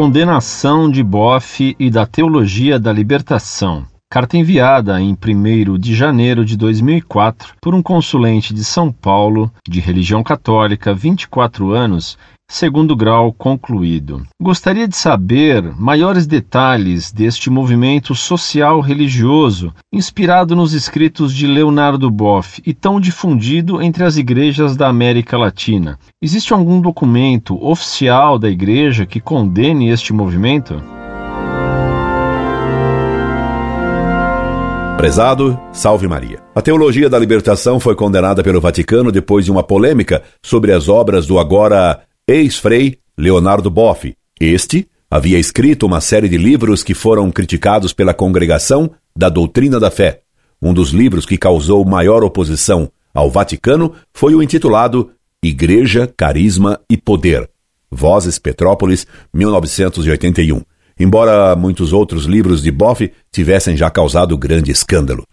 [0.00, 3.84] Condenação de Boff e da Teologia da Libertação.
[4.08, 9.80] Carta enviada em 1 de janeiro de 2004 por um consulente de São Paulo, de
[9.80, 12.16] religião católica, 24 anos,
[12.50, 14.22] segundo grau concluído.
[14.40, 22.62] Gostaria de saber maiores detalhes deste movimento social religioso inspirado nos escritos de Leonardo Boff
[22.66, 25.98] e tão difundido entre as igrejas da América Latina.
[26.22, 30.82] Existe algum documento oficial da igreja que condene este movimento?
[34.96, 36.42] Prezado, salve Maria.
[36.56, 41.24] A teologia da libertação foi condenada pelo Vaticano depois de uma polêmica sobre as obras
[41.24, 44.14] do agora ex-frei Leonardo Boff.
[44.38, 49.90] Este havia escrito uma série de livros que foram criticados pela congregação da doutrina da
[49.90, 50.20] fé.
[50.60, 55.10] Um dos livros que causou maior oposição ao Vaticano foi o intitulado
[55.42, 57.48] Igreja, Carisma e Poder.
[57.90, 60.60] Vozes Petrópolis, 1981.
[61.00, 65.24] Embora muitos outros livros de Boff tivessem já causado grande escândalo.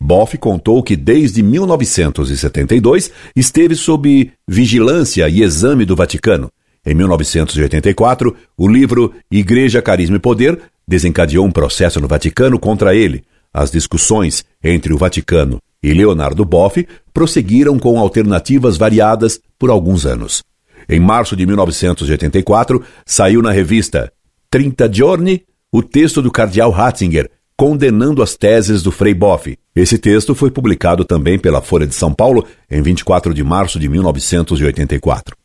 [0.00, 6.50] Boff contou que desde 1972 esteve sob vigilância e exame do Vaticano.
[6.84, 13.24] Em 1984, o livro Igreja, Carisma e Poder desencadeou um processo no Vaticano contra ele.
[13.52, 20.44] As discussões entre o Vaticano e Leonardo Boff prosseguiram com alternativas variadas por alguns anos.
[20.88, 24.12] Em março de 1984, saiu na revista
[24.50, 29.58] 30 Giorni o texto do cardeal Ratzinger, condenando as teses do Frei Boff.
[29.76, 33.90] Esse texto foi publicado também pela Folha de São Paulo em 24 de março de
[33.90, 35.36] 1984.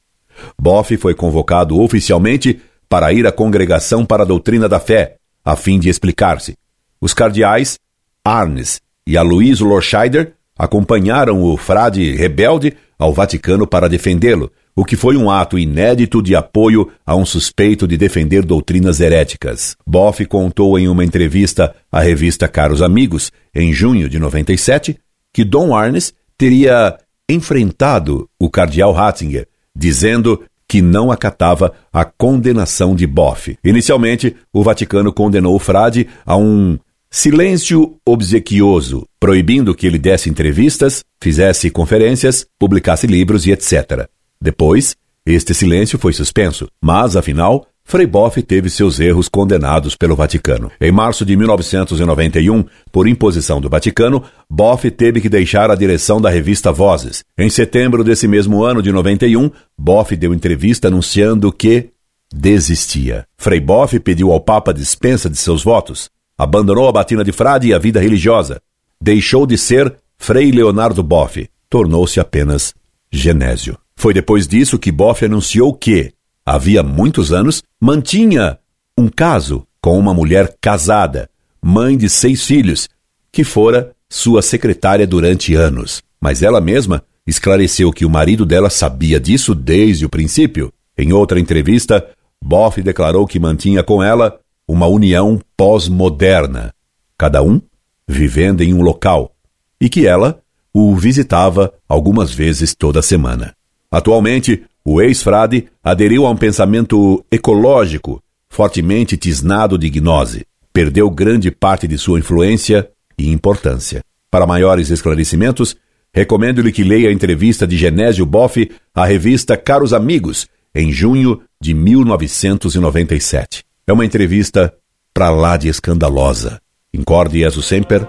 [0.58, 5.78] Boff foi convocado oficialmente para ir à Congregação para a Doutrina da Fé, a fim
[5.78, 6.56] de explicar-se.
[7.02, 7.78] Os cardeais
[8.24, 15.18] Arnes e Aloysio Lorscheider acompanharam o frade rebelde ao Vaticano para defendê-lo, o que foi
[15.18, 19.76] um ato inédito de apoio a um suspeito de defender doutrinas heréticas.
[19.86, 24.98] Boff contou em uma entrevista à revista Caros Amigos, em junho de 97,
[25.34, 26.98] que Dom Arnes teria
[27.30, 33.58] enfrentado o cardeal Ratzinger, dizendo que não acatava a condenação de Boff.
[33.64, 36.80] Inicialmente, o Vaticano condenou o frade a um
[37.10, 44.08] silêncio obsequioso, proibindo que ele desse entrevistas, fizesse conferências, publicasse livros e etc.
[44.42, 50.72] Depois, este silêncio foi suspenso, mas, afinal, Frei Boff teve seus erros condenados pelo Vaticano.
[50.80, 56.30] Em março de 1991, por imposição do Vaticano, Boff teve que deixar a direção da
[56.30, 57.24] revista Vozes.
[57.38, 61.90] Em setembro desse mesmo ano de 91, Boff deu entrevista anunciando que
[62.34, 63.26] desistia.
[63.38, 67.74] Frei Boff pediu ao Papa dispensa de seus votos, abandonou a batina de frade e
[67.74, 68.62] a vida religiosa,
[69.02, 72.74] deixou de ser Frei Leonardo Boff, tornou-se apenas
[73.12, 73.78] Genésio.
[74.02, 76.12] Foi depois disso que Boff anunciou que,
[76.44, 78.58] havia muitos anos, mantinha
[78.98, 81.30] um caso com uma mulher casada,
[81.62, 82.90] mãe de seis filhos,
[83.32, 86.02] que fora sua secretária durante anos.
[86.20, 90.74] Mas ela mesma esclareceu que o marido dela sabia disso desde o princípio.
[90.98, 92.04] Em outra entrevista,
[92.44, 96.74] Boff declarou que mantinha com ela uma união pós-moderna,
[97.16, 97.62] cada um
[98.08, 99.36] vivendo em um local,
[99.80, 100.42] e que ela
[100.74, 103.54] o visitava algumas vezes toda semana.
[103.92, 110.46] Atualmente, o ex-frade aderiu a um pensamento ecológico, fortemente tisnado de gnose.
[110.74, 114.02] Perdeu grande parte de sua influência e importância.
[114.30, 115.76] Para maiores esclarecimentos,
[116.14, 121.74] recomendo-lhe que leia a entrevista de Genésio Boff à revista Caros Amigos, em junho de
[121.74, 123.66] 1997.
[123.86, 124.74] É uma entrevista
[125.14, 126.62] pra lá de escandalosa.
[126.94, 128.08] Incorde Jesus Semper,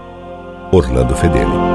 [0.71, 1.72] Orlando Fedeli.